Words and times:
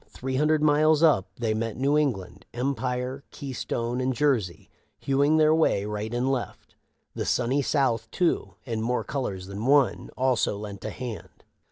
Three 0.09 0.37
hundred 0.37 0.63
miles 0.63 1.03
up 1.03 1.27
they 1.35 1.53
met 1.53 1.77
New 1.77 1.95
England, 1.95 2.47
Empire, 2.55 3.23
Keystone, 3.29 4.01
and 4.01 4.15
Jersey, 4.15 4.67
hewing 4.97 5.37
their 5.37 5.53
way 5.53 5.85
right 5.85 6.11
and 6.11 6.31
left. 6.31 6.73
The 7.13 7.23
Sunny 7.23 7.61
South 7.61 8.09
too, 8.09 8.55
in 8.65 8.81
more 8.81 9.03
colors 9.03 9.45
than 9.45 9.67
one, 9.67 10.09
also 10.17 10.57
lent 10.57 10.83
a 10.85 10.89
hand. 10.89 11.43